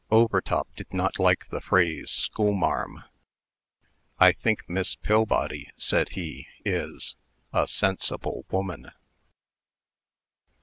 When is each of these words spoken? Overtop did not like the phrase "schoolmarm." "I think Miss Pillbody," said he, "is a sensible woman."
Overtop 0.09 0.67
did 0.73 0.91
not 0.95 1.19
like 1.19 1.47
the 1.51 1.61
phrase 1.61 2.09
"schoolmarm." 2.09 3.03
"I 4.17 4.31
think 4.31 4.67
Miss 4.67 4.95
Pillbody," 4.95 5.69
said 5.77 6.13
he, 6.13 6.47
"is 6.65 7.15
a 7.53 7.67
sensible 7.67 8.43
woman." 8.49 8.89